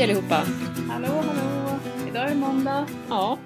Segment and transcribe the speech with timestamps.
[0.00, 0.34] Hej allihopa!
[0.88, 1.78] Hallå, hallå!
[2.08, 2.86] Idag är det måndag.
[3.08, 3.38] Ja,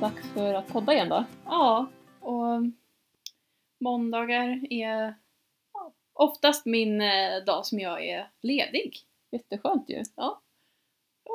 [0.00, 1.24] dags för att podda igen då.
[1.44, 1.86] Ja,
[2.20, 2.62] och
[3.80, 5.14] måndagar är
[6.12, 8.98] oftast min eh, dag som jag är ledig.
[9.30, 10.02] Jätteskönt ju.
[10.16, 10.42] Ja,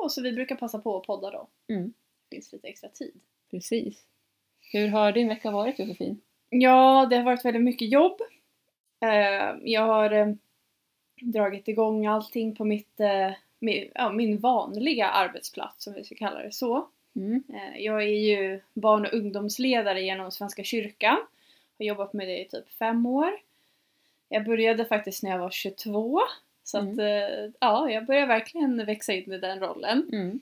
[0.08, 1.48] så vi brukar passa på att podda då.
[1.68, 1.92] Mm.
[2.28, 3.20] Det finns lite extra tid.
[3.50, 4.04] Precis.
[4.72, 6.20] Hur har din vecka varit Josefin?
[6.48, 8.20] Ja, det har varit väldigt mycket jobb.
[9.00, 10.28] Eh, Jag har eh,
[11.22, 13.00] dragit igång allting på mitt,
[13.60, 16.88] eh, mi- ja, min vanliga arbetsplats, om vi ska kalla det så.
[17.16, 17.42] Mm.
[17.48, 21.16] Eh, Jag är ju barn och ungdomsledare genom Svenska kyrkan.
[21.78, 23.30] Har jobbat med det i typ fem år.
[24.28, 26.20] Jag började faktiskt när jag var 22.
[26.64, 30.08] Så att, eh, ja, jag börjar verkligen växa in i den rollen.
[30.12, 30.40] Mm.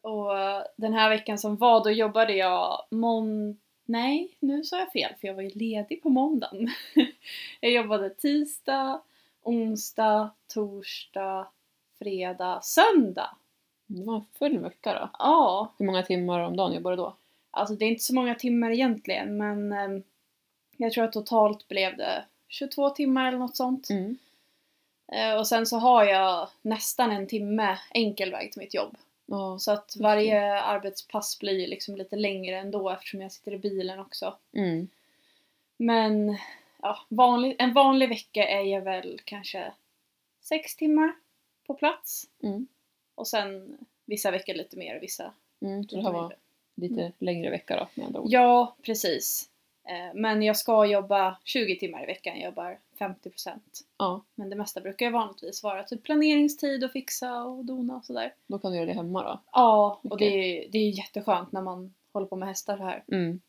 [0.00, 0.30] Och
[0.76, 3.58] den här veckan som var, då jobbade jag mån...
[3.84, 6.70] Nej, nu sa jag fel för jag var ju ledig på måndagen.
[7.60, 9.02] jag jobbade tisdag,
[9.42, 11.46] onsdag, torsdag,
[11.98, 13.30] fredag, söndag.
[13.86, 15.10] Det var en full vecka då.
[15.18, 17.14] Ja, Hur många timmar om dagen jobbar du då?
[17.50, 20.02] Alltså det är inte så många timmar egentligen men ehm,
[20.76, 23.90] jag tror att totalt blev det 22 timmar eller något sånt.
[23.90, 24.18] Mm.
[25.12, 28.96] Eh, och sen så har jag nästan en timme enkel väg till mitt jobb.
[29.26, 29.58] Ja.
[29.58, 34.36] Så att varje arbetspass blir liksom lite längre ändå eftersom jag sitter i bilen också.
[34.52, 34.88] Mm.
[35.76, 36.38] Men
[36.82, 39.72] ja, vanlig, en vanlig vecka är jag väl kanske
[40.40, 41.12] 6 timmar
[41.68, 42.24] på plats.
[42.42, 42.66] Mm.
[43.14, 45.82] Och sen vissa veckor lite mer och vissa Mm.
[45.84, 46.34] Så det lite här var
[46.74, 48.30] lite längre vecka då med andra ord.
[48.30, 49.50] Ja, precis.
[49.84, 53.58] Eh, Men jag ska jobba 20 timmar i veckan, jag jobbar 50%.
[53.98, 58.04] Ja, Men det mesta brukar ju vanligtvis vara typ planeringstid och fixa och dona och
[58.04, 58.34] sådär.
[58.46, 59.40] då kan du göra det hemma då.
[59.52, 63.04] Ja, och det är, det är jätteskönt när man håller på med hästar så här.
[63.08, 63.40] Mm.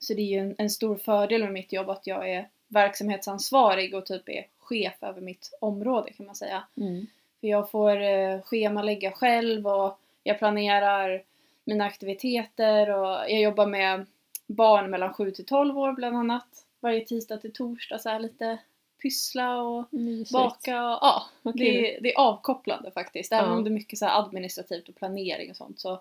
[0.00, 3.94] Så det är ju en, en stor fördel med mitt jobb att jag är verksamhetsansvarig
[3.94, 6.64] och typ är chef över mitt område kan man säga.
[6.76, 7.06] Mm.
[7.40, 11.22] För jag får eh, schemalägga själv och jag planerar
[11.64, 14.06] mina aktiviteter och jag jobbar med
[14.46, 16.46] barn mellan 7 till 12 år bland annat.
[16.80, 18.58] Varje tisdag till torsdag så här lite
[19.02, 20.32] pyssla och Mysigt.
[20.32, 21.52] baka och ja, kul.
[21.54, 23.32] det, det är avkopplande faktiskt.
[23.32, 23.56] Även Ja.
[23.56, 25.92] om det är mycket så administrativt och planering och sånt så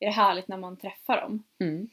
[0.00, 1.42] är det härligt när man träffar dem.
[1.58, 1.88] Mm.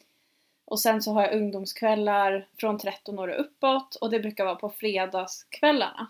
[0.65, 4.55] Och sen så har jag ungdomskvällar från 13 år och uppåt och det brukar vara
[4.55, 6.07] på fredagskvällarna.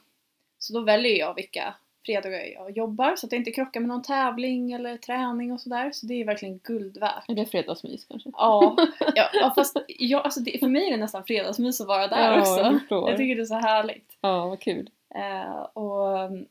[0.59, 1.73] Så då väljer jag vilka
[2.05, 5.91] fredagar jag jobbar så att det inte krockar med någon tävling eller träning och sådär.
[5.91, 7.29] Så det är verkligen guld värt.
[7.29, 8.29] Är det fredagsmys kanske?
[8.33, 8.75] Ja,
[9.15, 12.31] ja, ja fast jag, alltså det, för mig är det nästan fredagsmys att vara där
[12.31, 12.79] Ja, också.
[12.89, 13.09] jag.
[13.09, 14.17] Jag tycker det är så härligt.
[14.21, 14.89] Ja, vad kul.
[15.15, 16.45] Eh, och mm,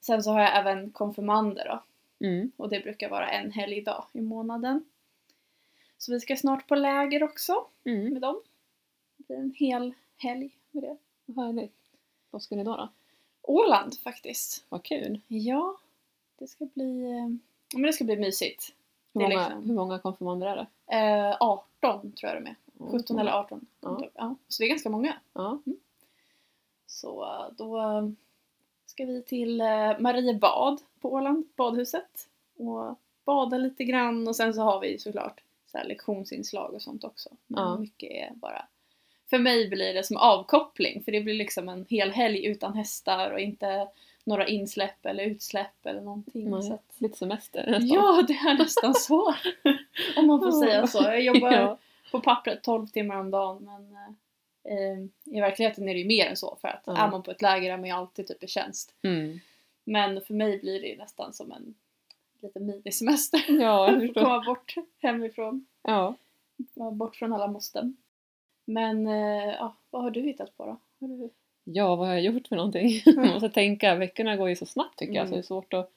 [0.00, 1.82] sen så har jag även konfirmander då.
[2.26, 2.52] Mm.
[2.56, 4.84] Och det brukar vara en helgdag i månaden.
[5.98, 8.12] Så vi ska snart på läger också Mm.
[8.12, 8.40] med dem.
[9.16, 10.96] Det blir en hel helg med det.
[11.26, 11.74] Vad härligt.
[12.30, 12.88] Vad ska ni då då?
[13.48, 14.64] Åland faktiskt.
[14.68, 15.20] Vad kul.
[15.28, 15.76] Ja,
[16.38, 17.08] det ska bli, eh,
[17.72, 18.74] ja, men det ska bli mysigt.
[19.14, 20.96] Hur Det många, liksom- hur många konfirmander är det?
[20.96, 22.56] Eh, 18 tror jag de är.
[22.90, 23.66] 17 eller 18.
[23.80, 24.08] Ja.
[24.14, 24.34] Ja.
[24.48, 25.14] Så vi är ganska många.
[25.32, 25.58] Ja.
[26.86, 28.08] Så eh, då eh,
[28.86, 29.62] ska vi till
[29.98, 32.28] Mariebad på Åland, badhuset.
[32.56, 32.94] Och
[33.24, 37.30] bada lite grann och sen så har vi såklart så lektionsinslag och sånt också.
[37.46, 37.78] Men Ja.
[37.78, 38.66] mycket är bara...
[39.30, 43.30] För mig blir det som avkoppling för det blir liksom en hel helg utan hästar
[43.30, 43.88] och inte
[44.24, 46.50] några insläpp eller utsläpp eller någonting.
[46.50, 46.62] Nej.
[46.62, 47.86] Så att, Lite semester nästan.
[47.88, 49.34] ja, det är nästan så.
[50.16, 51.02] Om man får säga så.
[51.02, 51.78] Jag jobbar Ja.
[52.10, 53.96] på pappret 12 timmar om dagen men
[54.64, 56.96] eh, i verkligheten är det ju mer än så för att Ja.
[56.96, 58.94] är man på ett läger är man ju alltid typ i tjänst.
[59.02, 59.40] Mm.
[59.84, 61.74] Men för mig blir det nästan som en
[62.42, 63.40] liten minisemester.
[63.48, 64.22] Ja, jag förstår.
[64.22, 66.14] Komma bort hemifrån, Ja.
[66.92, 67.96] bort från alla måsten.
[68.68, 70.76] Men eh, ja, vad har du hittat på då?
[71.06, 71.30] Du...
[71.64, 73.02] Ja, vad har jag gjort för någonting?
[73.16, 75.36] Man måste tänka, veckorna går ju så snabbt tycker jag så Mm.
[75.40, 75.90] det är svårt att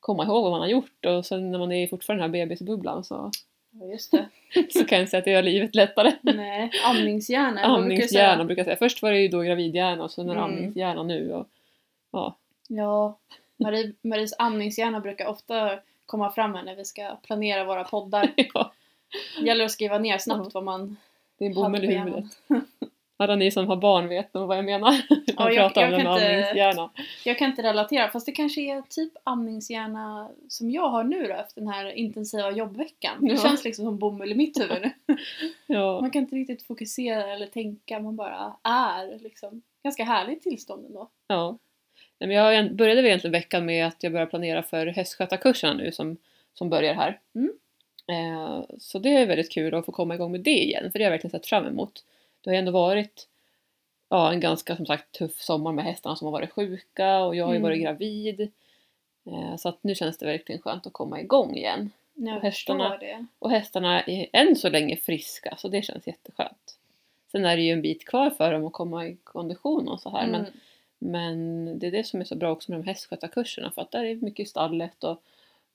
[0.00, 2.46] komma ihåg vad man har gjort och sen när man är fortfarande i den här
[2.46, 3.30] bebisbubblan så,
[3.70, 4.28] Ja just det.
[4.70, 6.12] så kan jag säga att det gör livet lättare.
[6.22, 7.60] Nej, amningshjärna.
[7.60, 8.76] Amningshjärna brukar jag säga.
[8.76, 10.52] Först var det ju då gravidhjärna och sen är det Mm.
[10.54, 11.32] amningshjärna nu.
[11.32, 11.46] Och,
[12.12, 12.36] ja.
[12.68, 13.18] Ja,
[13.56, 18.32] Marie, Maries amningshjärna brukar ofta komma fram här när vi ska planera våra poddar.
[18.54, 18.72] ja,
[19.40, 20.96] Det gäller att skriva ner snabbt vad man
[21.44, 22.24] det är bomull i huvudet.
[23.16, 24.92] Alla ni som har barn vet nog vad jag menar.
[25.08, 26.90] Ja, jag- jag det kan inte-.
[27.24, 31.34] Jag kan inte relatera, fast det kanske är typ amningshjärna som jag har nu då
[31.34, 33.12] efter den här intensiva jobbveckan.
[33.20, 33.36] Det Ja.
[33.42, 35.16] känns liksom som bomull i mitt huvud nu.
[35.66, 36.00] Ja.
[36.00, 39.62] Man kan inte riktigt fokusera eller tänka, man bara är liksom.
[39.84, 41.08] Ganska härligt tillstånd ändå.
[41.26, 41.58] Ja.
[42.20, 46.16] Men jag började väl egentligen veckan med att jag började planera för hästskötarkurserna nu som,
[46.54, 47.20] som börjar här.
[47.34, 47.52] Mm.
[48.12, 51.04] Eh, så det är väldigt kul att få komma igång med det igen, för det
[51.04, 52.04] har jag verkligen sett fram emot.
[52.40, 53.28] Det har ju ändå varit
[54.08, 57.44] ja, en ganska som sagt tuff sommar med hästarna som har varit sjuka och jag
[57.44, 57.62] har ju Mm.
[57.68, 58.40] varit gravid.
[59.26, 61.90] Eh, Så att nu känns det verkligen skönt att komma igång igen.
[62.14, 63.26] Jag Och hästarna- det.
[63.38, 66.78] Och hästarna är än så länge friska så det känns jätteskönt.
[67.32, 70.10] Sen är det ju en bit kvar för dem att komma i kondition och så
[70.10, 70.52] här men, Mm.
[70.98, 74.04] men det är det som är så bra också med de hästskötarkurserna för att där
[74.04, 75.22] är mycket i stallet och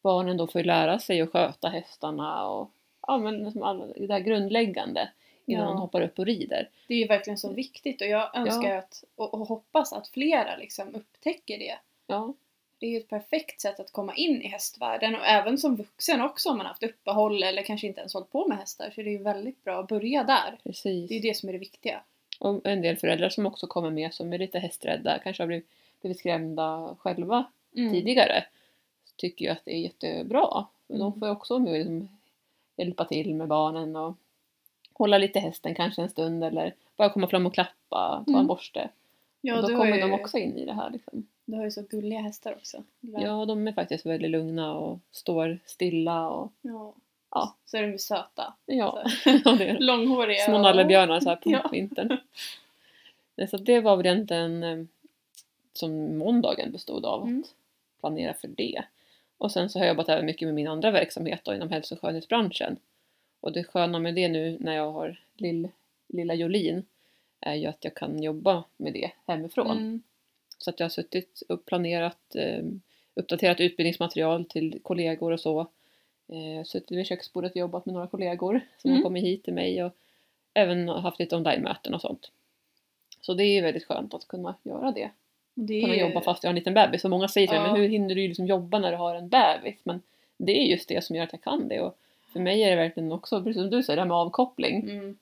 [0.01, 2.71] barnen då får lära sig att sköta hästarna och
[3.07, 5.09] ja, men liksom alla, det här grundläggande
[5.45, 5.69] innan Ja.
[5.69, 6.69] de hoppar upp och rider.
[6.87, 10.55] Det är ju verkligen så viktigt och jag önskar att, och, och hoppas att flera
[10.55, 11.75] liksom upptäcker det.
[12.07, 12.33] Ja,
[12.79, 16.21] Det är ju ett perfekt sätt att komma in i hästvärlden och även som vuxen
[16.21, 19.09] också om man haft uppehåll eller kanske inte ens hållit på med hästar så det
[19.09, 20.57] är ju väldigt bra att börja där.
[20.63, 21.09] precis.
[21.09, 22.01] Det är ju det som är det viktiga.
[22.39, 25.67] Och en del föräldrar som också kommer med som är lite hästrädda, kanske har blivit,
[26.01, 27.45] blivit skrämda själva
[27.77, 27.91] Mm.
[27.93, 28.45] tidigare
[29.17, 30.65] tycker jag att det är jättebra.
[30.89, 30.99] Mm.
[30.99, 32.09] De får ju också liksom,
[32.77, 34.15] hjälpa till med barnen och
[34.93, 38.39] hålla lite hästen kanske en stund eller bara komma fram och klappa, ta Mm.
[38.41, 38.89] en borste.
[39.41, 40.89] Ja, och då kommer ju, de också in i det här.
[40.89, 41.27] Liksom.
[41.45, 42.83] Du har ju så gulliga hästar också.
[42.99, 46.93] Ja, de är faktiskt väldigt lugna och står stilla och ja.
[47.31, 47.55] Ja.
[47.65, 48.53] Så är de ju söta.
[48.65, 49.29] ja, Så.
[49.45, 50.45] ja det är Långhåriga.
[50.45, 51.69] små nallebjörnar så här på Ja.
[51.71, 52.17] vintern.
[53.49, 54.83] Så det var väl egentligen eh,
[55.73, 57.39] som måndagen bestod av Mm.
[57.45, 57.53] att
[57.99, 58.83] planera för det.
[59.37, 61.95] Och sen så har jag jobbat även mycket med min andra verksamhet då, inom hälso
[61.95, 62.77] och skönhetsbranschen.
[63.39, 65.69] Och det sköna med det nu när jag har lill,
[66.07, 66.85] lilla Jolin
[67.39, 69.77] är ju att jag kan jobba med det hemifrån.
[69.77, 70.01] Mm.
[70.57, 72.63] Så att jag har suttit och planerat, eh,
[73.13, 75.59] uppdaterat utbildningsmaterial till kollegor och så.
[76.29, 78.97] Eh, suttit vid köksbordet och jobbat med några kollegor som Mm.
[78.97, 79.93] har kommit hit till mig och
[80.53, 82.31] även haft lite online-möten och sånt.
[83.21, 85.09] Så det är väldigt skönt att kunna göra det.
[85.59, 86.01] Det Kunna ju...
[86.01, 87.03] jobba fast jag har en liten bebis.
[87.03, 87.61] Och många säger Ja.
[87.61, 89.79] men hur hinner du liksom jobba när du har en bebis?
[89.83, 90.01] Men
[90.37, 91.81] det är just det som gör att jag kan det.
[91.81, 91.97] Och
[92.33, 94.89] för mig är det verkligen också, precis som du säger, det här med avkoppling.
[94.89, 95.17] Mm.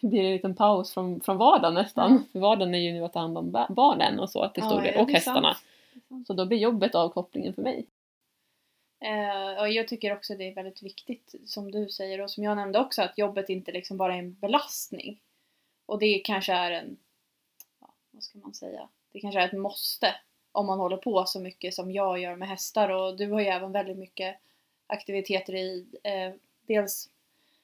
[0.00, 2.12] Det blir en liten paus från, från vardagen nästan.
[2.12, 2.18] Ja.
[2.32, 4.84] För vardagen är ju nu att ta hand om ba- barnen och så till stor
[4.84, 5.00] Ja, del.
[5.00, 5.56] och hästarna.
[6.26, 7.86] Så då blir jobbet avkopplingen för mig.
[9.00, 12.56] Eh, och jag tycker också det är väldigt viktigt som du säger och som jag
[12.56, 15.18] nämnde också att jobbet inte liksom bara är en belastning.
[15.86, 16.96] Och det kanske är en,
[17.80, 20.14] ja, vad ska man säga, det kanske är ett måste
[20.52, 23.46] om man håller på så mycket som jag gör med hästar och du har ju
[23.46, 24.36] även väldigt mycket
[24.86, 26.32] aktiviteter i, eh,
[26.66, 27.08] dels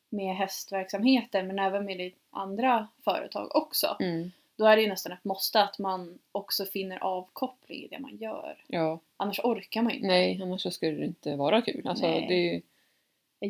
[0.09, 3.97] med hästverksamheter men även med ditt andra företag också.
[4.01, 4.31] Mm.
[4.57, 8.17] Då är det ju nästan ett måste att man också finner avkoppling i det man
[8.17, 8.65] gör.
[8.67, 10.09] Ja, Annars orkar man ju inte.
[10.09, 11.89] nej, annars skulle det inte vara kul.
[11.89, 12.27] Alltså, Nej.
[12.29, 12.61] det är ju,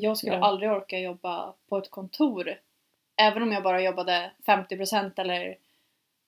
[0.00, 0.44] Jag skulle Ja.
[0.44, 2.54] aldrig orka jobba på ett kontor.
[3.16, 5.56] Även om jag bara jobbade 50% eller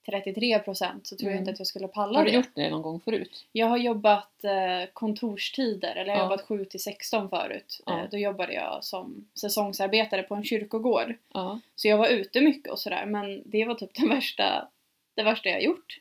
[0.07, 1.39] 33% så tror jag Mm.
[1.41, 2.35] inte att jag skulle palla har du det.
[2.37, 3.45] gjort det någon gång förut?
[3.51, 6.31] Jag har jobbat eh, kontorstider, eller jag har Ja.
[6.31, 7.81] jobbat 7 till 16 förut.
[7.85, 7.99] Ja.
[7.99, 11.13] Eh, då jobbade jag som säsongsarbetare på en kyrkogård.
[11.33, 11.59] Ja.
[11.75, 14.67] Så jag var ute mycket och sådär men det var typ det värsta,
[15.15, 15.99] det värsta jag gjort.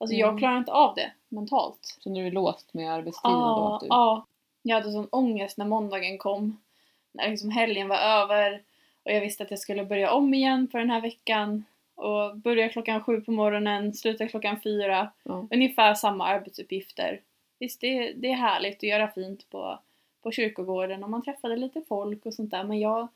[0.00, 0.38] Alltså jag Mm.
[0.38, 1.96] klarar inte av det mentalt.
[2.00, 3.38] Så nu är du låst med arbetstiden då?
[3.38, 3.86] Ja, Att du...
[3.86, 4.26] ja.
[4.62, 6.60] Jag hade sån ångest när måndagen kom.
[7.12, 8.62] När liksom helgen var över
[9.04, 11.64] och jag visste att jag skulle börja om igen på den här veckan.
[11.98, 15.10] Och börja klockan sju på morgonen, sluta klockan fyra.
[15.22, 15.48] Ja.
[15.50, 17.20] Ungefär samma arbetsuppgifter.
[17.58, 19.78] Visst, det, det är härligt att göra fint på,
[20.22, 22.64] på kyrkogården och man träffade lite folk och sånt där.
[22.64, 23.08] Men jag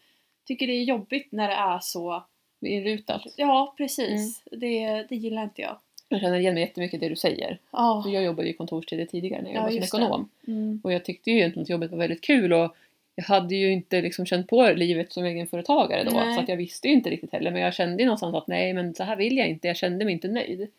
[0.46, 2.24] tycker det är jobbigt när det är så.
[2.60, 3.22] Inrutat.
[3.36, 4.42] Ja, precis.
[4.44, 5.76] Det, det gillar inte jag.
[6.08, 7.58] Jag känner igen mig jättemycket i det du säger.
[7.70, 10.28] För Jag jobbade ju kontorstider tidigare när jag Ja, just som ekonom.
[10.46, 10.80] Mm.
[10.84, 12.76] Och jag tyckte ju egentligen att jobbet var väldigt kul och
[13.14, 16.34] jag hade ju inte liksom känt på livet som egenföretagare då Nej.
[16.34, 18.72] så att jag visste ju inte riktigt heller men jag kände ju någonstans att nej
[18.72, 20.70] men så här vill jag inte, jag kände mig inte nöjd.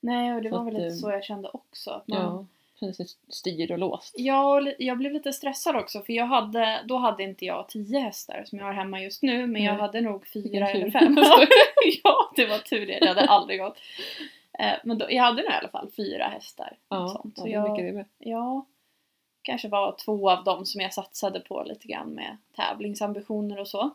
[0.00, 1.90] Nej, och det Så var väl lite eh, så jag kände också.
[1.90, 2.46] Att man, Ja,
[2.80, 4.14] kände sig styrd och låst.
[4.18, 7.98] Ja, och jag blev lite stressad också för jag hade, då hade inte jag tio
[7.98, 9.80] hästar som jag har hemma just nu men jag Nej.
[9.80, 11.16] hade nog fyra eller fem.
[12.04, 12.98] ja, det var tur det.
[13.00, 13.78] Det hade aldrig gått.
[14.58, 16.76] Eh, Men då, jag hade nog i alla fall fyra hästar.
[16.88, 17.34] Ja, sånt.
[17.36, 18.06] ja Så det är mycket jag, det med.
[18.18, 18.66] ja,
[19.42, 23.90] kanske var två av dem som jag satsade på lite grann med tävlingsambitioner och så.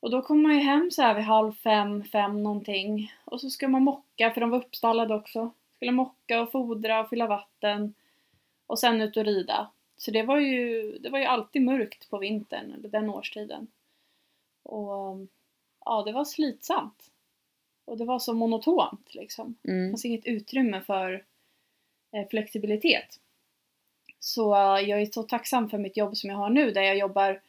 [0.00, 3.12] Och då kom man ju hem så här vid halv fem, fem någonting.
[3.24, 5.50] Och så ska man mocka, för de var uppstallade också.
[5.76, 7.94] Skulle mocka och fodra och fylla vatten.
[8.66, 9.70] Och sen ut och rida.
[9.96, 13.66] Så det var ju, det var ju alltid mörkt på vintern, eller den årstiden.
[14.62, 15.18] Och
[15.84, 17.10] ja, det var slitsamt.
[17.84, 19.56] Och det var så monotont liksom.
[19.62, 19.90] Det Mm.
[19.90, 21.24] fanns inget utrymme för
[22.12, 23.20] eh, flexibilitet.
[24.26, 24.50] Så
[24.86, 27.40] jag är så tacksam för mitt jobb som jag har nu där jag jobbar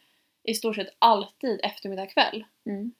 [0.44, 2.46] i stort sett alltid eftermiddag kväll.
[2.66, 2.92] Mm.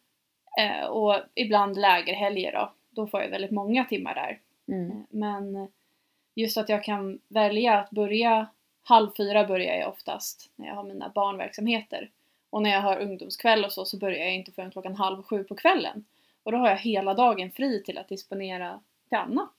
[0.60, 2.74] Eh, och ibland lägerhelger då.
[2.90, 4.40] Då får jag väldigt många timmar där.
[4.68, 4.92] Mm.
[4.92, 5.68] Eh, Men
[6.36, 8.48] just att jag kan välja att börja
[8.84, 12.12] halv fyra börjar jag oftast när jag har mina barnverksamheter.
[12.50, 15.44] Och när jag har ungdomskväll och så, så börjar jag inte förrän klockan halv sju
[15.44, 16.06] på kvällen.
[16.44, 18.80] Och då har jag hela dagen fri till att disponera
[19.10, 19.54] till annat.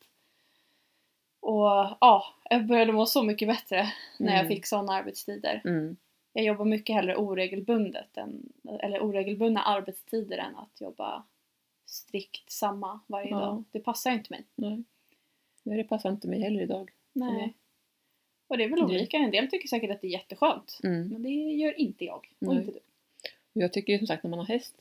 [1.40, 4.49] Och ja, jag började må så mycket bättre när jag Mm.
[4.49, 5.62] fick sådana arbetstider.
[5.64, 5.97] Mm.
[6.33, 11.25] Jag jobbar mycket hellre oregelbundet än, eller oregelbundna arbetstider än att jobba
[11.87, 13.38] strikt samma varje Ja.
[13.40, 13.64] dag.
[13.71, 14.45] Det passar inte mig.
[14.54, 14.85] Nej.
[15.62, 16.90] Nej, det passar inte mig heller idag.
[17.12, 17.54] Nej.
[18.49, 19.16] Och det är väl olika.
[19.16, 20.80] En del tycker säkert att det är jätteskönt.
[20.85, 21.09] Mm.
[21.09, 22.16] Men det gör inte jag.
[22.38, 22.57] Och Nej.
[22.57, 22.78] inte du.
[23.54, 24.75] Och jag tycker ju som sagt när man har häst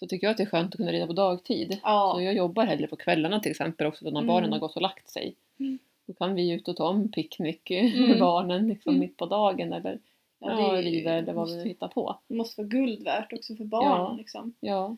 [0.00, 1.80] så tycker jag att det är skönt att kunna rida på dagtid.
[1.82, 2.12] Ja.
[2.14, 4.26] Så jag jobbar hellre på kvällarna till exempel också då när Mm.
[4.28, 5.34] barnen har gått och lagt sig.
[5.58, 5.78] Mm.
[6.06, 8.18] Då kan vi ut och ta en picknick med Mm.
[8.18, 9.00] barnen liksom Mm.
[9.00, 9.98] mitt på dagen eller
[10.38, 12.18] Ja, rida eller vad vi nu hittar på.
[12.28, 13.90] Det måste vara guld värt också för barnen.
[13.90, 14.14] Ja.
[14.18, 14.54] Liksom.
[14.60, 14.96] Ja.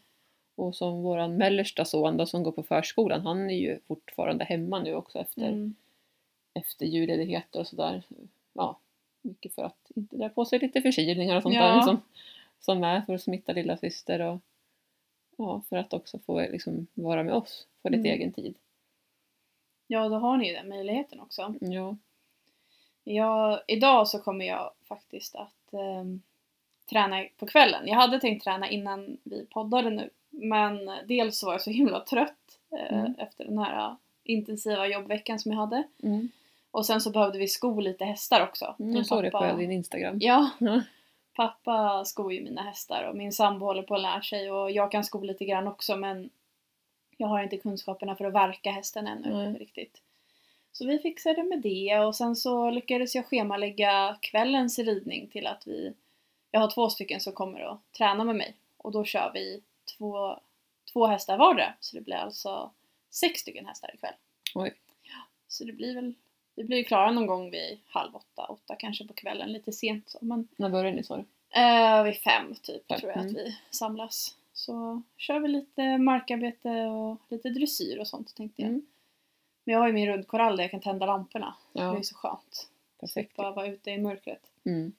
[0.54, 4.82] Och som våran mellersta son då, som går på förskolan, han är ju fortfarande hemma
[4.82, 5.74] nu också efter, Mm.
[6.54, 8.02] efter julledigheter och sådär.
[8.52, 8.78] Ja,
[9.22, 11.62] mycket för att inte dra på sig lite förkylningar och sånt Ja.
[11.74, 12.00] där som,
[12.60, 14.38] som är för att smitta lilla syster och
[15.36, 18.12] ja, för att också få liksom vara med oss, få lite Mm.
[18.20, 18.54] egen tid.
[19.86, 21.54] Ja, då har ni ju den möjligheten också.
[21.60, 21.96] Ja.
[23.04, 26.22] Jag, idag så kommer jag faktiskt att ehm,
[26.90, 27.88] träna på kvällen.
[27.88, 30.10] Jag hade tänkt träna innan vi poddade nu.
[30.30, 33.14] Men dels var jag så himla trött eh, Mm.
[33.18, 35.82] efter den här eh, intensiva jobbveckan som jag hade.
[36.02, 36.28] Mm.
[36.70, 38.74] Och sen så behövde vi sko lite hästar också.
[38.78, 40.18] Mm, Jag såg det på din Instagram.
[40.20, 40.50] Ja.
[41.36, 44.90] pappa skor ju mina hästar och min sambo håller på att lära sig och jag
[44.90, 46.30] kan sko lite grann också men
[47.16, 49.58] jag har inte kunskaperna för att verka hästen ännu Nej.
[49.58, 50.02] riktigt.
[50.72, 55.66] Så vi fixade med det och sen så lyckades jag schemalägga kvällens ridning till att
[55.66, 55.94] vi
[56.50, 59.62] jag har två stycken som kommer att träna med mig och då kör vi
[59.98, 60.40] två,
[60.92, 62.70] två hästar vardera så det blir alltså
[63.10, 64.14] sex stycken hästar ikväll.
[64.54, 64.74] Oj.
[65.02, 66.14] Ja, så det blir väl
[66.54, 70.18] vi blir klara någon gång vid halv åtta, åtta kanske på kvällen, lite sent så
[70.20, 71.24] men När började ni sa du?
[71.60, 73.30] Eh, vid fem typ Fem, tror jag mm.
[73.30, 74.36] att vi samlas.
[74.56, 78.68] Så kör vi lite markarbete och lite dressyr och sånt tänkte jag.
[78.68, 78.86] Mm.
[79.64, 81.54] Men jag har ju min rundkorall där jag kan tända lamporna.
[81.72, 82.70] Det är Ja, så skönt.
[83.00, 83.36] perfekt.
[83.36, 84.50] Bara vara ute i mörkret.
[84.64, 84.92] Mm.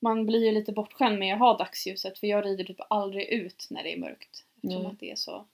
[0.00, 3.66] Man blir ju lite bortskämd med att ha dagsljuset för jag rider typ aldrig ut
[3.70, 4.44] när det är mörkt.
[4.56, 4.92] Eftersom Nej.
[4.92, 5.30] att det är så...
[5.30, 5.46] Jag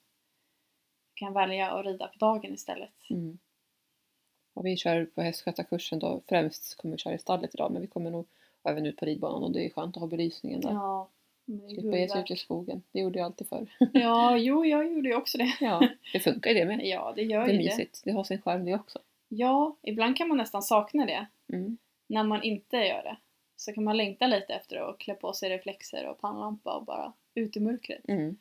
[1.14, 3.10] kan välja att rida på dagen istället.
[3.10, 3.38] Mm.
[4.54, 7.88] Och vi kör på hästskötarkursen då, främst kommer vi köra i stallet idag men vi
[7.88, 8.26] kommer nog
[8.62, 10.70] även ut på ridbanan och det är skönt att ha belysningen där.
[10.72, 11.08] Ja.
[11.46, 12.82] Slippa ge sig ut i skogen.
[12.92, 13.66] Det gjorde jag alltid förr.
[13.92, 15.52] Ja, jo, jag gjorde ju också det.
[15.60, 16.86] Ja, det funkar ju det med.
[16.86, 17.64] Ja, det gör Det är ju det.
[17.64, 18.00] mysigt.
[18.04, 18.98] Det har sin charm det också.
[19.28, 21.26] Ja, ibland kan man nästan sakna det.
[21.52, 21.78] Mm.
[22.06, 23.16] när man inte gör det
[23.56, 27.12] så kan man längta lite efter att klä på sig reflexer och pannlampa och bara
[27.34, 28.08] ut i mörkret.
[28.08, 28.36] Mm.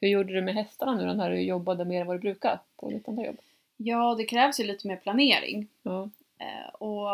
[0.00, 2.90] Hur gjorde du med hästarna nu när du jobbade mer än vad du brukar på
[2.90, 3.38] ditt andra jobb?
[3.76, 6.10] Ja, det krävs ju lite mer planering Ja.
[6.38, 7.08] eh, och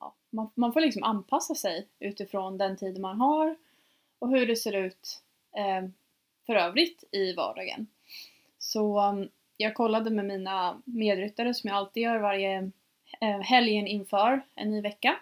[0.00, 3.56] ja, man, man får liksom anpassa sig utifrån den tid man har
[4.18, 5.22] och hur det ser ut
[5.56, 5.88] eh,
[6.46, 7.86] för övrigt i vardagen.
[8.58, 12.70] Så um, jag kollade med mina medryttare som jag alltid gör varje
[13.20, 15.18] eh, helgen inför en ny vecka.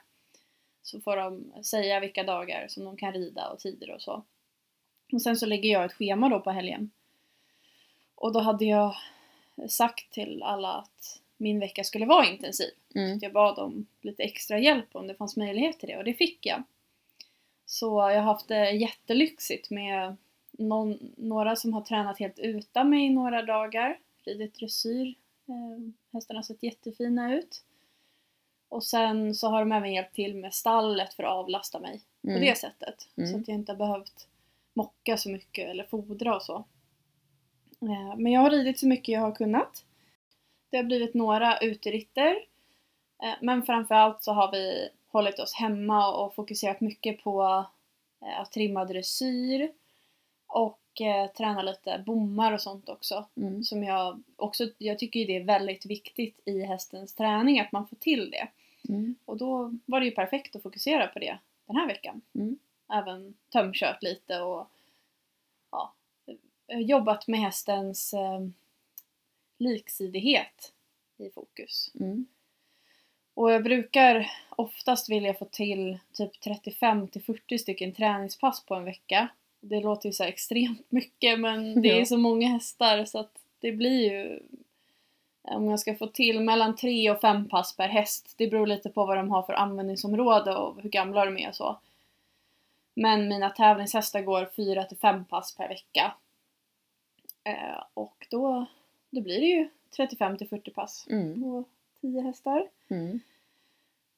[0.83, 4.23] Så får de säga vilka dagar som de kan rida och tider och så.
[5.13, 6.91] Och sen så lägger jag ett schema då på helgen.
[8.15, 8.97] Och då hade jag
[9.69, 12.71] sagt till alla att min vecka skulle vara intensiv.
[12.95, 13.19] Mm.
[13.23, 16.47] Jag bad om lite extra hjälp om det fanns möjlighet till det och det fick
[16.47, 16.63] jag.
[17.67, 20.17] Så jag har haft det jättelyxigt med
[20.51, 23.99] någon, några som har tränat helt utan mig i några dagar.
[24.25, 25.15] Ridit dressyr.
[25.49, 27.63] Eh, hästarna har sett jättefina ut.
[28.69, 32.29] Och sen så har de även hjälpt till med stallet för att avlasta mig på
[32.29, 32.41] Mm.
[32.41, 33.09] det sättet.
[33.17, 33.31] Mm.
[33.31, 34.29] Så att jag inte har behövt
[34.77, 36.65] mocka så mycket eller fodra och så.
[37.83, 39.85] Eh, Men jag har ridit så mycket jag har kunnat.
[40.71, 42.37] Det har blivit några uteritter.
[43.23, 47.67] Eh, Men framförallt så har vi hållit oss hemma och fokuserat mycket på
[48.23, 49.73] eh, att trimma dressyr
[50.47, 50.81] och
[51.37, 53.27] träna lite bommar och sånt också.
[53.37, 53.63] Mm.
[53.65, 57.97] Som jag också, jag tycker det är väldigt viktigt i hästens träning att man får
[57.97, 58.49] till det.
[58.89, 59.15] Mm.
[59.25, 62.21] Och då var det ju perfekt att fokusera på det den här veckan.
[62.35, 62.59] Mm.
[62.93, 64.69] Även tömkört lite och
[65.71, 65.93] ja,
[66.69, 68.41] jobbat med hästens eh,
[69.59, 70.73] liksidighet
[71.17, 71.91] i fokus.
[72.01, 72.27] Mm.
[73.35, 78.85] Och jag brukar oftast vilja få till typ 35 till 40 stycken träningspass på en
[78.85, 79.29] vecka.
[79.61, 83.73] Det låter ju så extremt mycket men det är så många hästar så att det
[83.73, 84.41] blir ju
[85.43, 88.35] om jag ska få till mellan 3 och 5 pass per häst.
[88.37, 91.55] Det beror lite på vad de har för användningsområde och hur gamla de är och
[91.55, 91.79] så.
[92.97, 96.15] Men mina tävlingshästar går 4 till 5 pass per vecka.
[97.45, 98.67] Eh, och då,
[99.11, 101.43] då blir det ju 35 till 40 pass Mm.
[101.43, 101.65] på
[102.01, 102.69] 10 hästar.
[102.89, 103.21] Mm.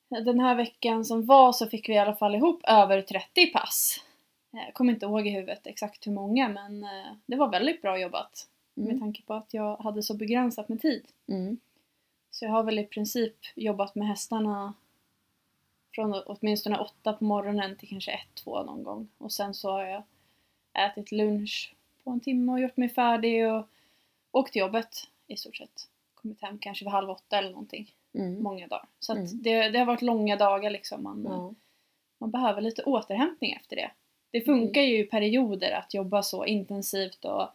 [0.08, 4.04] Den här veckan som var så fick vi i alla fall ihop över 30 pass.
[4.50, 7.98] Jag kommer inte ihåg i huvudet exakt hur många men eh, det var väldigt bra
[7.98, 8.48] jobbat.
[8.74, 9.00] Med Mm.
[9.00, 11.06] tanke på att jag hade så begränsat med tid.
[11.28, 11.58] Mm.
[12.30, 14.74] Så jag har väl i princip jobbat med hästarna
[15.98, 19.08] från åtminstone åtta på morgonen till kanske ett, två någon gång.
[19.18, 20.02] Och sen så har jag
[20.86, 21.74] ätit lunch
[22.04, 23.68] på en timme och gjort mig färdig och
[24.32, 24.88] åkt till jobbet
[25.26, 25.88] i stort sett.
[26.14, 27.90] Kommit hem kanske vid halv åtta eller någonting.
[28.14, 28.42] Mm.
[28.42, 28.84] Många dagar.
[29.00, 29.42] Så att Mm.
[29.42, 31.02] det, det har varit långa dagar liksom.
[31.02, 31.54] Man, Ja.
[32.18, 33.90] man behöver lite återhämtning efter det.
[34.30, 37.48] Det funkar ju i perioder att jobba så intensivt och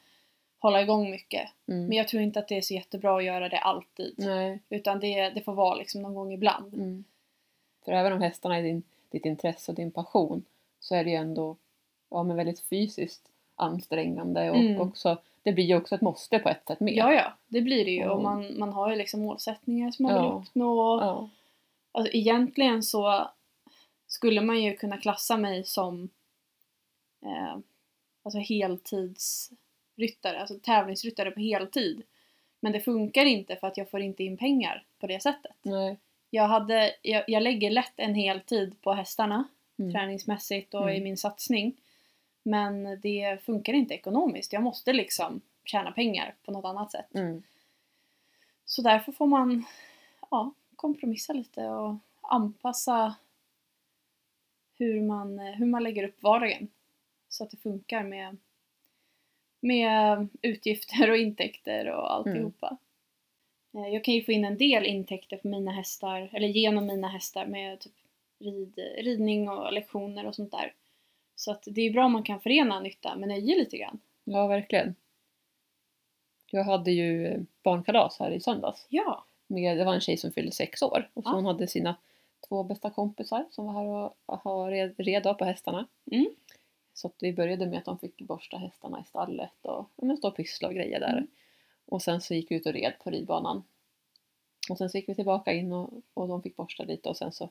[0.60, 1.50] hålla igång mycket.
[1.68, 1.86] Mm.
[1.88, 4.14] Men jag tror inte att det är så jättebra att göra det alltid.
[4.18, 4.60] Nej.
[4.70, 6.74] Utan det, det får vara liksom någon gång ibland.
[7.84, 7.86] Mm.
[7.86, 10.46] För även om hästarna är din, ditt intresse och din passion
[10.80, 11.58] så är det ju ändå
[12.10, 14.82] ja, men väldigt fysiskt ansträngande och Mm.
[14.82, 16.94] också det blir ju också ett måste på ett sätt med.
[16.94, 18.10] Ja, ja, det blir det ju.
[18.10, 20.44] Och man, man har ju liksom målsättningar som man vill Ja.
[20.48, 21.00] uppnå.
[21.02, 21.30] Ja.
[21.92, 23.30] Alltså, egentligen så
[24.08, 26.10] skulle man ju kunna klassa mig som
[27.26, 27.58] eh,
[28.24, 32.04] alltså heltidsryttare, alltså tävlingsryttare på heltid.
[32.60, 35.56] Men det funkar inte för att jag får inte in pengar på det sättet.
[35.62, 35.98] Nej.
[36.36, 39.44] Jag, hade, jag, jag lägger lätt en heltid på hästarna,
[39.80, 39.92] Mm.
[39.92, 41.04] träningsmässigt och i Mm.
[41.04, 41.78] min satsning.
[42.44, 44.54] Men det funkar inte ekonomiskt.
[44.54, 47.16] Jag måste liksom tjäna pengar på något annat sätt.
[47.16, 47.44] Mm.
[48.66, 49.66] Så därför får man
[50.32, 53.16] ja, kompromissa lite och anpassa
[54.78, 56.68] hur man, hur man lägger upp vardagen.
[57.30, 58.38] Så att det funkar med,
[59.60, 62.68] med utgifter och intäkter och alltihopa.
[62.68, 62.78] Eh,
[63.74, 67.46] Jag kan ju få in en del intäkter på mina hästar, eller genom mina hästar
[67.46, 67.94] med typ
[68.40, 70.74] rid, ridning och lektioner och sånt där.
[71.36, 74.00] Så att det är bra om man kan förena nytta med nöje lite grann.
[74.24, 74.96] ja, verkligen.
[76.52, 78.86] Jag hade ju eh, barnkalas här i söndags.
[78.90, 81.32] Ja, Med, det var en tjej som fyllde sex år och Ja.
[81.32, 81.96] hon hade sina
[82.50, 85.88] två bästa kompisar som var här och, och red, red på hästarna.
[86.12, 86.28] Mm.
[86.94, 90.28] Så att vi började med att de fick borsta hästarna i stallet och ja, stå
[90.28, 91.14] och pyssla och grejer där.
[91.18, 91.28] Mm.
[91.86, 93.64] Och sen så gick vi ut och red på ridbanan.
[94.70, 97.32] Och sen så gick vi tillbaka in och, och de fick borsta lite och sen
[97.32, 97.50] så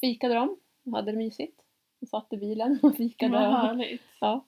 [0.00, 1.60] fikade de och hade det mysigt.
[2.00, 3.32] De satt i bilen och fikade.
[3.32, 4.02] vad härligt.
[4.20, 4.44] Ja.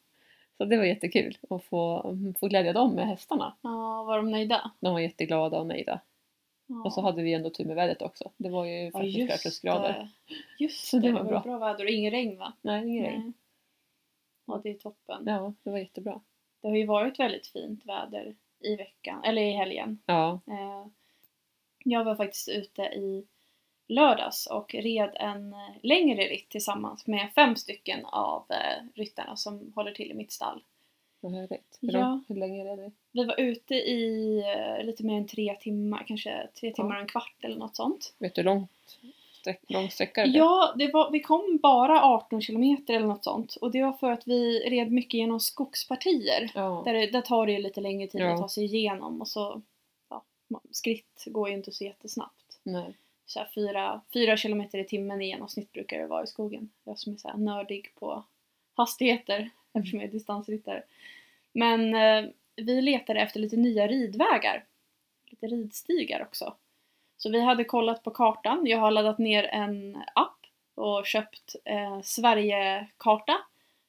[0.59, 2.03] Så det var jättekul att få,
[2.41, 3.57] få glädja dem med hästarna.
[3.63, 4.71] Ja, var de nöjda?
[4.81, 6.01] De var jätteglada och nöjda.
[6.67, 6.83] Ja.
[6.85, 8.31] Och så hade vi ändå tur med vädret också.
[8.37, 10.09] Det var ju ja, faktiskt flera just plusgrader.
[10.59, 11.41] Just Så det, det det var var bra.
[11.41, 11.59] bra.
[11.59, 12.53] väder och ingen regn va?
[12.63, 13.33] Nej, ingen regn.
[14.47, 15.23] Ja, det är toppen.
[15.27, 16.21] Ja, det var jättebra.
[16.63, 19.99] Det har ju varit väldigt fint väder i veckan, eller i helgen.
[20.07, 20.87] Ja, Eh,
[21.89, 23.27] Jag var faktiskt ute i
[23.89, 29.93] lördags och red en längre ritt tillsammans med fem stycken av eh, ryttarna som håller
[29.93, 30.63] till i mitt stall.
[31.21, 31.79] vad härligt.
[31.81, 32.21] Hur, Ja.
[32.29, 32.91] hur länge är det?
[33.13, 34.39] Vi var ute i
[34.79, 38.15] eh, lite mer än tre timmar, kanske tre timmar och en kvart eller något sånt.
[38.19, 38.71] Vet du hur långt
[39.41, 40.29] sträck, lång sträcka det?
[40.31, 44.11] Ja, det var, vi kom bara 18 kilometer eller något sånt och det var för
[44.11, 46.51] att vi red mycket genom skogspartier.
[46.55, 46.83] Ja.
[46.85, 48.33] Där, det- där tar det ju lite längre tid Ja.
[48.35, 49.63] att ta sig igenom och så
[50.71, 52.59] skritt går ju inte så jättesnabbt.
[52.63, 52.97] Nej.
[53.27, 56.71] Så här fyra, fyra kilometer i timmen i genomsnitt brukar det vara i skogen.
[56.85, 58.25] Jag som är så här nördig på
[58.75, 60.83] hastigheter eftersom jag är distansryttare.
[61.53, 64.65] Men eh, vi letade efter lite nya ridvägar.
[65.31, 66.55] Lite ridstigar också.
[67.17, 68.67] Så vi hade kollat på kartan.
[68.67, 70.37] Jag har laddat ner en app
[70.75, 73.39] och köpt eh, Sverigekarta.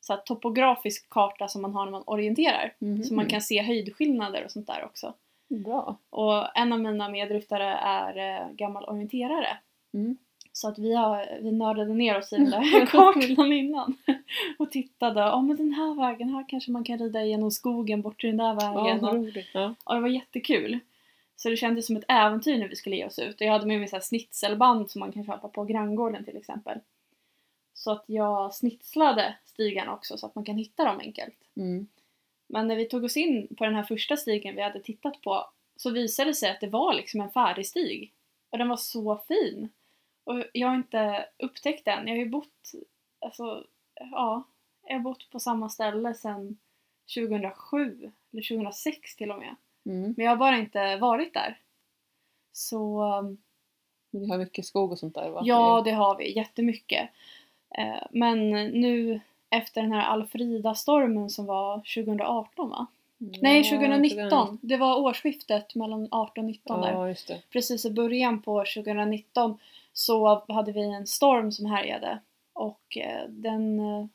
[0.02, 2.74] Så här topografisk karta som man har när man orienterar.
[2.80, 3.04] Mhm.
[3.04, 5.14] Så man kan se höjdskillnader och sånt där också.
[5.50, 5.98] Bra.
[6.10, 9.58] Och en av mina medryttare är eh, gammal orienterare.
[9.94, 10.18] Mm.
[10.52, 13.98] Så att vi, har, vi nördade ner oss i den där kartan innan.
[14.60, 18.22] Och tittade, ja men den här vägen, här kanske man kan rida genom skogen bort
[18.22, 19.00] till den där Ja, vägen.
[19.02, 19.28] vad och.
[19.54, 19.76] Ja.
[19.84, 20.80] och det var jättekul.
[21.36, 23.42] Så det kändes som ett äventyr när vi skulle ge oss ut.
[23.42, 26.80] Och jag hade med mig så snitselband som man kan köpa på granngården till exempel.
[27.74, 31.36] Så att jag snitslade stigarna också så att man kan hitta dem enkelt.
[31.56, 31.88] Mm.
[32.48, 35.50] Men när vi tog oss in på den här första stigen vi hade tittat på
[35.76, 38.14] så visade det sig att det var liksom en färdig stig.
[38.50, 39.70] Och den var så fin.
[40.24, 42.08] Och jag har inte upptäckt den.
[42.08, 42.72] Jag har ju bott,
[43.26, 43.64] alltså,
[44.00, 44.44] ja,
[44.88, 46.58] jag har bott på samma ställe sedan
[47.16, 49.56] 2007, eller 2006 till och med.
[49.86, 50.14] Mm.
[50.18, 51.60] Men jag har bara inte varit där.
[52.52, 53.04] Så
[54.12, 55.42] Vi har mycket skog och sånt där va?
[55.46, 57.10] ja, det har vi jättemycket.
[57.78, 58.50] Eh, Men
[58.82, 62.86] nu efter den här Alfrida-stormen som var 2018 va?
[63.22, 63.34] Mm.
[63.42, 64.60] Nej, Ja, 2019.
[64.62, 66.92] Det var årsskiftet mellan 18 och 19 där.
[66.92, 67.42] Ja, det.
[67.50, 69.60] Precis i början på 2019
[69.94, 72.20] så hade vi en storm som härjade
[72.54, 74.06] och eh, den eh,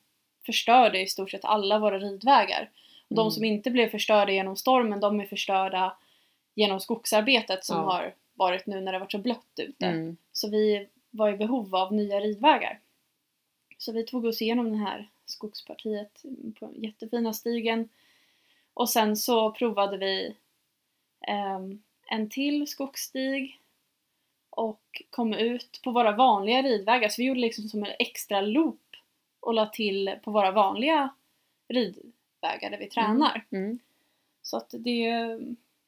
[0.46, 2.70] förstörde i stort sett alla våra ridvägar.
[3.08, 3.30] Och de Mm.
[3.30, 5.96] som inte blev förstörda genom stormen, de är förstörda
[6.54, 7.82] genom skogsarbetet som Ja.
[7.82, 9.86] har varit nu när det varit så blött ute.
[9.86, 10.16] Mm.
[10.32, 12.78] Så vi var i behov av nya ridvägar.
[13.78, 16.22] Så vi tog oss igenom det här skogspartiet
[16.58, 17.88] på jättefina stigen.
[18.74, 20.36] Och sen så provade vi
[21.20, 23.60] ehm, en till skogsstig
[24.50, 27.08] och kom ut på våra vanliga ridvägar.
[27.08, 28.96] Så vi gjorde liksom som en extra loop
[29.40, 31.14] och la till på våra vanliga
[31.68, 33.44] ridvägar där vi tränar.
[33.50, 33.78] Mm.
[34.42, 35.38] Så att det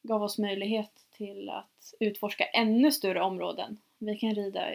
[0.03, 3.79] gav oss möjlighet till att utforska ännu större områden.
[3.99, 4.71] Vi kan rida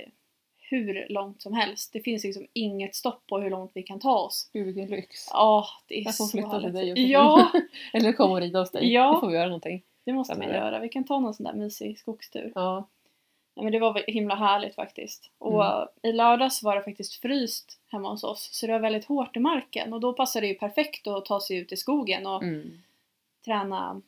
[0.69, 1.93] hur långt som helst.
[1.93, 4.49] Det finns liksom inget stopp på hur långt vi kan ta oss.
[4.53, 5.27] Gud vilken lyx.
[5.31, 6.73] Ja, det är Jag får så flytta till härligt.
[6.73, 7.01] dig också.
[7.01, 7.51] Ja,
[7.93, 8.93] Eller komma och rida hos dig.
[8.93, 9.13] Ja.
[9.13, 9.81] Det får vi göra någonting.
[10.03, 10.79] det måste vi göra.
[10.79, 12.51] Vi kan ta någon sån där mysig skogstur.
[12.55, 12.87] Ja.
[13.55, 15.31] Ja, men det var himla härligt faktiskt.
[15.37, 15.87] Och Mm.
[16.03, 18.49] i lördags var det faktiskt fryst hemma hos oss.
[18.51, 19.93] Så det var väldigt hårt i marken.
[19.93, 22.81] Och då passade det ju perfekt att ta sig ut i skogen och Mm.
[23.45, 24.01] träna,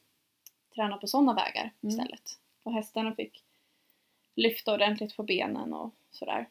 [0.75, 1.89] träna på sådana vägar Mm.
[1.95, 2.37] istället.
[2.63, 3.43] Och hästarna fick
[4.35, 6.49] lyfta ordentligt på benen och sådär.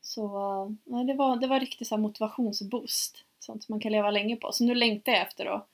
[0.00, 3.24] Så nej, det, var, det var riktigt så motivationsboost.
[3.38, 4.52] Sånt som man kan leva länge på.
[4.52, 5.68] Så nu längtar jag efter att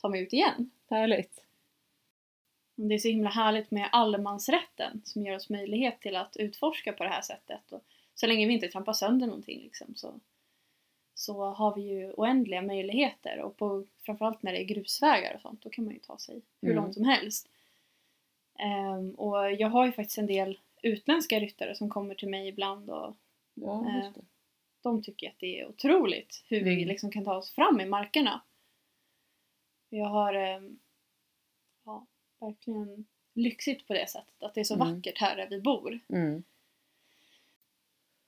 [0.00, 0.70] ta mig ut igen.
[0.90, 1.40] Härligt.
[2.76, 7.04] Det är så himla härligt med allemansrätten som ger oss möjlighet till att utforska på
[7.04, 7.72] det här sättet.
[7.72, 10.20] Och så länge vi inte trampar sönder någonting liksom, så,
[11.14, 13.40] så har vi ju oändliga möjligheter.
[13.40, 16.42] Och på, framförallt när det är grusvägar och sånt, då kan man ju ta sig
[16.60, 16.82] hur Mm.
[16.82, 17.48] långt som helst.
[18.58, 22.90] Ehm, och jag har ju faktiskt en del utländska ryttare som kommer till mig ibland
[22.90, 23.16] och
[23.54, 24.20] Ja, det.
[24.82, 26.88] de tycker att det är otroligt hur vi Mm.
[26.88, 28.40] liksom kan ta oss fram i markerna.
[29.88, 30.78] Jag har ehm,
[31.84, 32.06] ja,
[32.40, 34.94] verkligen lyxigt på det sättet, att det är så Mm.
[34.94, 36.00] vackert här där vi bor.
[36.08, 36.44] Mm.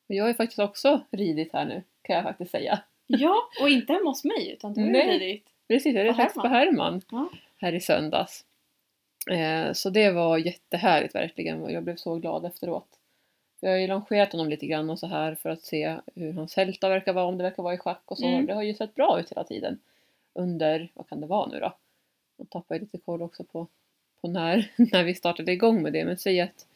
[0.09, 2.83] Och jag har ju faktiskt också ridit här nu, kan jag faktiskt säga.
[3.07, 5.47] Ja, och inte hemma hos mig utan du har ridit.
[5.69, 7.29] Precis, jag red faktiskt på Herman Ja.
[7.57, 8.46] här i söndags.
[9.31, 12.89] Eh, så det var jättehärligt verkligen och jag blev så glad efteråt.
[13.61, 16.57] Jag har ju longerat honom lite grann och så här för att se hur hans
[16.57, 18.27] hälta verkar vara, om det verkar vara i schack och så.
[18.27, 18.47] Mm.
[18.47, 19.79] Det har ju sett bra ut hela tiden.
[20.33, 21.77] Under, vad kan det vara nu då?
[22.37, 23.67] Jag tappar ju lite koll också på,
[24.21, 26.05] på när, när vi startade igång med det.
[26.05, 26.67] Men säg att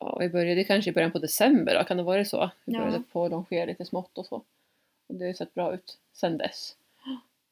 [0.00, 2.50] ja, vi började kanske i början på december då, kan det vara så?
[2.64, 2.78] Vi Ja.
[2.78, 4.36] började på longera lite smått och så.
[5.06, 6.76] Och det har ju sett bra ut sen dess.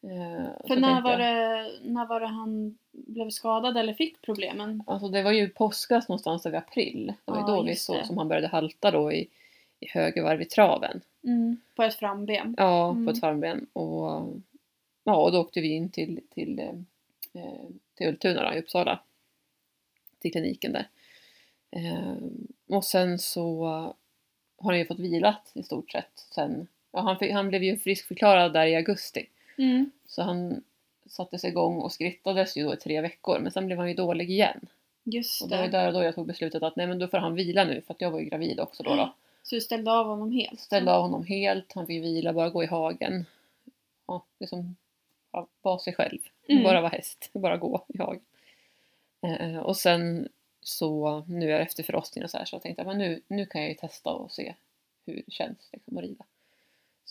[0.02, 4.82] Eh, För när var, det, när var det han blev skadad eller fick problemen?
[4.86, 7.06] Alltså det var ju påskas någonstans i april.
[7.24, 8.06] Det var ju Ja, då vi såg det.
[8.06, 9.28] som han började halta då i,
[9.80, 11.00] i höger varv i traven.
[11.76, 12.54] På ett framben?
[12.58, 13.06] Ja, Mm.
[13.06, 13.66] på ett framben.
[13.72, 14.28] Och,
[15.04, 16.58] ja, och då åkte vi in till, till,
[17.32, 19.00] eh, till Ultuna då, i Uppsala.
[20.18, 20.88] Till kliniken där.
[21.70, 22.14] Eh,
[22.76, 23.64] och sen så
[24.58, 26.66] har han ju fått vilat i stort sett sen.
[26.92, 29.26] Ja, han, fick, han blev ju friskförklarad där i augusti.
[29.58, 29.90] Mm.
[30.06, 30.64] Så han
[31.06, 33.38] sattes igång och skrittades ju då i tre veckor.
[33.38, 34.68] Men sen blev han ju dålig igen.
[35.04, 37.08] Just Och det var ju där och då jag tog beslutet att nej men då
[37.08, 38.94] får han vila nu för att jag var ju gravid också då.
[38.94, 39.14] då.
[39.42, 40.60] Så du ställde av honom helt?
[40.60, 43.26] Ställde av honom helt, han fick vila, bara gå i hagen.
[44.06, 44.76] Ja, liksom
[45.32, 46.18] ja, vara sig själv.
[46.48, 46.62] Mm.
[46.62, 48.22] Bara vara häst, bara gå i hagen.
[49.22, 50.28] Eh, och sen
[50.60, 53.60] så nu efter förlossningen och så här så jag tänkte jag men nu, nu kan
[53.60, 54.54] jag ju testa och se
[55.06, 56.24] hur det känns liksom, att rida.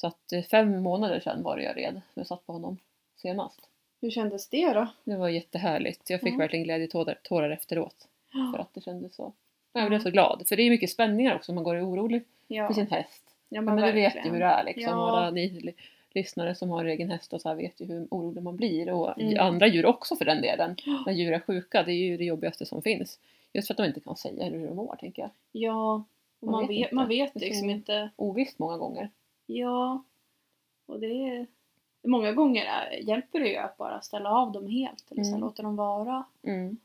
[0.02, 2.78] Så att eh, fem månader sedan var det jag red, jag satt på honom
[3.16, 3.60] senast.
[4.02, 4.88] Hur kändes det då?
[5.04, 6.10] Det var jättehärligt.
[6.10, 6.38] Jag fick Ja.
[6.38, 8.08] verkligen glädjetårar tårar efteråt.
[8.54, 9.34] För att det kändes så.
[9.74, 10.44] Jag blev så glad.
[10.48, 11.54] För det är mycket spänningar också.
[11.54, 13.24] Man går och är orolig för Ja, sin häst.
[13.50, 14.84] ja men, men du vet ju hur det är liksom.
[14.84, 15.18] Ja.
[15.18, 15.74] Alla ni
[16.14, 18.90] lyssnare som har egen häst och så här vet ju hur orolig man blir.
[18.92, 19.40] Och Mm.
[19.40, 20.76] andra djur också för den delen.
[21.06, 23.20] När djur är sjuka, det är ju det jobbigaste som finns.
[23.54, 25.32] Just för att de inte kan säga hur de mår, tänker jag.
[25.52, 26.04] Ja,
[26.42, 26.96] Man man, vet vet, inte.
[26.96, 28.10] man vet liksom inte.
[28.16, 29.10] Ovisst många gånger.
[29.52, 30.04] Ja,
[30.86, 31.48] och det är...
[32.04, 35.42] Många gånger är, hjälper det ju att bara ställa av dem helt, eller så Mm.
[35.42, 36.24] låta dem vara.
[36.44, 36.78] Mm.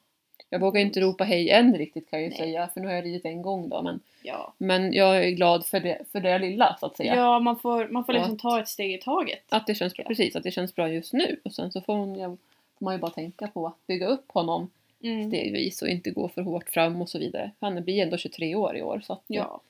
[0.51, 2.39] Jag vågar inte ropa hej än riktigt kan jag ju Nej.
[2.39, 2.69] säga.
[2.75, 3.83] För nu har jag ridit en gång då.
[3.83, 7.15] Men, Ja, men jag är glad för det, för det lilla så att säga.
[7.17, 9.45] ja man får, man får liksom att- ta ett steg i taget.
[9.53, 10.09] Att det känns bra, Ja.
[10.09, 11.41] precis, att det känns bra just nu.
[11.45, 12.37] Och sen så får man, ju-
[12.79, 14.71] får man ju bara tänka på att bygga upp honom
[15.03, 15.29] Mm.
[15.31, 17.51] stegvis och inte gå för hårt fram och så vidare.
[17.61, 19.41] Han blir ändå 23 år i år så att, Ja.
[19.43, 19.61] Ja.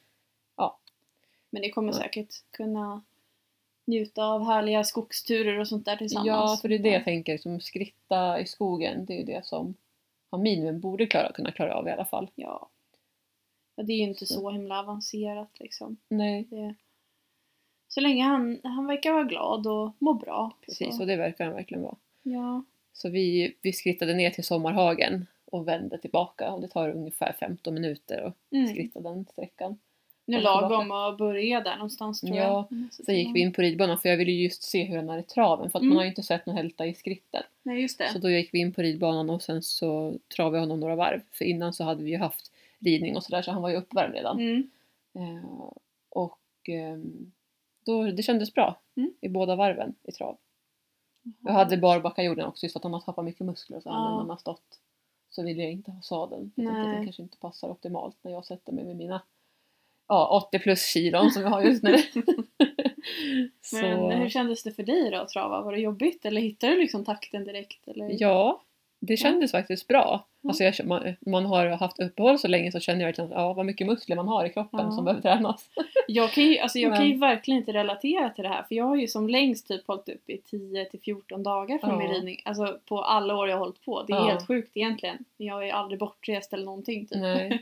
[1.55, 3.03] Men ni kommer säkert kunna
[3.87, 6.27] njuta av härliga skogsturer och sånt där tillsammans.
[6.27, 9.47] ja, för det är det jag tänker, som skritta i skogen, det är ju det
[9.47, 9.75] som
[10.31, 12.31] han minimum borde klara, kunna klara av i alla fall.
[12.35, 12.69] Ja.
[13.77, 13.83] ja.
[13.83, 14.35] Det är ju inte Så.
[14.35, 15.97] så himla avancerat liksom.
[16.09, 16.75] Nej, Det...
[17.89, 20.57] Så länge han, han verkar vara glad och må bra.
[20.61, 21.01] precis, så.
[21.03, 21.97] och det verkar han verkligen vara.
[22.23, 22.65] Ja.
[22.93, 27.75] Så vi, vi skrittade ner till Sommarhagen och vände tillbaka och det tar ungefär 15
[27.75, 28.69] minuter att Mm.
[28.69, 29.79] skritta den sträckan.
[30.27, 32.73] Nu lagom att börja där någonstans tror Ja, jag.
[32.73, 34.97] Mm, så Sen gick vi in på ridbanan för jag ville ju just se hur
[34.97, 35.89] den är i traven för att Mm.
[35.89, 37.45] man har ju inte sett någon hälta i skrittet.
[37.63, 38.09] Nej just det.
[38.13, 41.21] Så då gick vi in på ridbanan och sen så travade jag honom några varv.
[41.33, 44.15] För innan så hade vi ju haft ridning och sådär så han var ju uppvärmd
[44.15, 44.39] redan.
[44.41, 44.71] Mm.
[45.15, 45.69] Eh,
[46.09, 47.33] och ehm,
[47.87, 49.15] då, det kändes bra Mm.
[49.21, 50.37] i båda varven i trav.
[51.41, 54.09] Jag hade barbacka-jorden också just för att om man tappar mycket muskler och så Ja.
[54.11, 54.81] när man har stått
[55.31, 56.53] så vill jag inte ha sadeln.
[56.55, 56.95] Jag tycker att Nej.
[56.97, 59.23] den kanske inte passar optimalt när jag sätter mig med mina
[60.09, 61.97] ja, 80 plus kilon som jag har just nu.
[63.73, 65.61] Men hur kändes det för dig då att trava?
[65.61, 67.89] Var det jobbigt eller hittade du liksom takten direkt?
[67.89, 68.17] Eller?
[68.21, 68.61] Ja,
[69.01, 70.25] det kändes faktiskt bra.
[70.43, 70.49] Ja.
[70.49, 73.67] Alltså jag, man, man har haft uppehåll så länge så känner jag verkligen ja, vad
[73.67, 74.91] mycket muskler man har i kroppen Ja.
[74.91, 75.71] som behöver tränas.
[76.09, 78.85] Jag kan ju, alltså jag kan ju verkligen inte relatera till det här för jag
[78.85, 81.99] har ju som längst typ hållit upp i 10 till 14 dagar från Ja.
[81.99, 82.41] min ridning.
[82.45, 84.03] Alltså på alla år jag har hållit på.
[84.03, 84.25] Det är Ja.
[84.29, 85.25] helt sjukt egentligen.
[85.37, 87.61] Jag är aldrig bortrest eller någonting typ.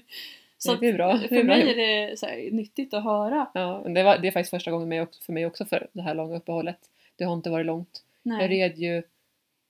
[0.63, 1.13] Så det är bra.
[1.13, 3.47] Det är för bra mig är det så här, nyttigt att höra.
[3.55, 6.37] Ja, det, var, det är faktiskt första gången för mig också för det här långa
[6.37, 6.79] uppehållet.
[7.17, 8.05] Det har inte varit långt.
[8.23, 8.49] Jag Nej.
[8.49, 8.97] red ju...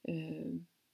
[0.08, 0.52] Eh,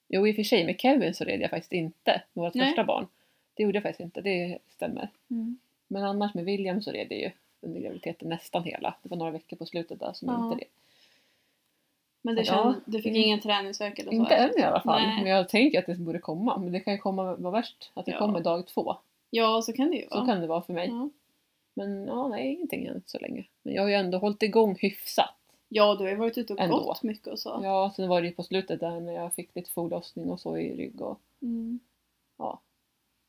[0.08, 2.66] jo i och för sig med Kevin så red jag faktiskt inte vårt Nej.
[2.66, 3.06] första barn.
[3.54, 5.08] Det gjorde jag faktiskt inte, det stämmer.
[5.30, 5.58] Mm.
[5.88, 7.30] Men annars med William så red jag ju
[7.60, 8.94] under graviditeten nästan hela.
[9.02, 10.44] Det var några veckor på slutet där som jag Ja.
[10.44, 10.68] inte red.
[12.22, 12.46] Men det Ja.
[12.46, 14.16] känd, du fick ingen träningsvärk eller så?
[14.16, 15.02] Inte än i alla fall.
[15.02, 15.22] Nej.
[15.22, 16.58] Men jag tänker att det borde komma.
[16.58, 18.18] Men det kan ju komma, vara värst att det Ja.
[18.18, 18.96] kommer dag två.
[19.30, 20.26] Ja, så kan det ju Så vara.
[20.26, 20.88] kan det vara för mig.
[20.88, 21.10] Ja.
[21.74, 23.46] Men ja, nej, ingenting än så länge.
[23.62, 25.34] Men jag har ju ändå hållit igång hyfsat.
[25.68, 26.76] ja, du har ju varit ute och Ändå.
[26.84, 27.60] gått mycket och så.
[27.62, 30.58] Ja, sen var det ju på slutet där när jag fick lite foglossning och så
[30.58, 31.80] i rygg och Mm.
[32.38, 32.60] ja.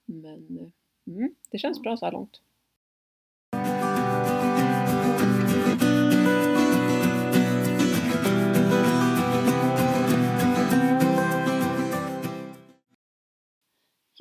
[0.06, 2.42] Men eh, mm, det känns bra så här långt.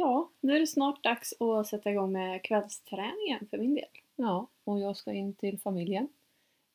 [0.01, 3.89] Ja, nu är det snart dags att sätta igång med kvällsträningen för min del.
[4.17, 6.09] Ja, och jag ska in till familjen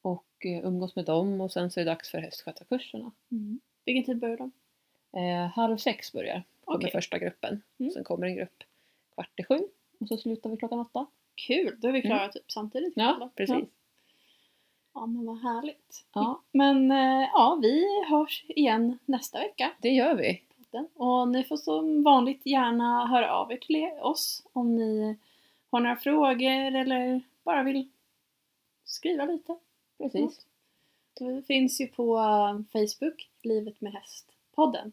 [0.01, 3.11] och eh, umgås med dem och sen så är det dags för hästskötarkurserna.
[3.85, 4.51] Vilken tid börjar de?
[5.19, 6.91] Eh, halv sex börjar kommer Okej.
[6.91, 7.61] första gruppen.
[7.77, 7.91] Mm.
[7.91, 8.63] Sen kommer en grupp
[9.15, 9.59] kvart i sju
[9.99, 11.05] och så slutar vi klockan åtta.
[11.35, 12.93] Kul, då är vi klara typ samtidigt.
[12.95, 13.55] Ja, precis.
[13.55, 13.65] Ja.
[14.93, 16.05] ja, men vad härligt.
[16.13, 19.71] Ja, Men eh, ja, vi hörs igen nästa vecka.
[19.81, 20.41] det gör vi.
[20.95, 25.17] Och ni får som vanligt gärna höra av er till oss om ni
[25.69, 27.89] har några frågor eller bara vill
[28.83, 29.57] skriva lite.
[29.97, 30.45] Precis.
[31.19, 34.91] Vi finns ju på eh, Facebook, Livet med häst-podden.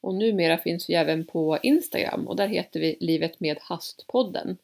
[0.00, 4.56] Och numera finns vi även på Instagram och där heter vi Livet med Hastpodden.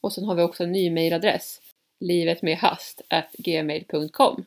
[0.00, 1.60] Och sen har vi också en ny mailadress,
[1.98, 3.02] livetmedhast
[3.38, 4.44] gmail.com.